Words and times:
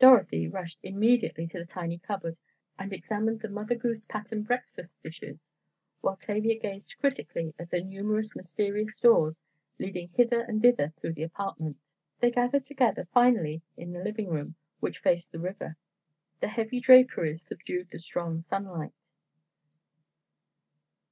Dorothy 0.00 0.48
rushed 0.48 0.80
immediately 0.82 1.46
to 1.46 1.58
the 1.60 1.64
tiny 1.64 1.96
cupboard, 1.98 2.36
and 2.80 2.92
examined 2.92 3.38
the 3.38 3.48
Mother 3.48 3.76
Goose 3.76 4.04
pattern 4.04 4.42
breakfast 4.42 5.00
dishes, 5.04 5.48
while 6.00 6.16
Tavia 6.16 6.58
gazed 6.58 6.96
critically 6.98 7.54
at 7.60 7.70
the 7.70 7.80
numerous 7.80 8.34
mysterious 8.34 8.98
doors 8.98 9.40
leading 9.78 10.08
hither 10.08 10.40
and 10.40 10.60
thither 10.62 10.92
through 10.96 11.12
the 11.12 11.22
apartment. 11.22 11.76
They 12.18 12.32
gathered 12.32 12.64
together, 12.64 13.04
finally, 13.12 13.62
in 13.76 13.92
the 13.92 14.02
living 14.02 14.26
room, 14.30 14.56
which 14.80 14.98
faced 14.98 15.30
the 15.30 15.38
river. 15.38 15.76
The 16.40 16.48
heavy 16.48 16.80
draperies 16.80 17.40
subdued 17.42 17.90
the 17.92 18.00
strong 18.00 18.42
sunlight. 18.42 18.94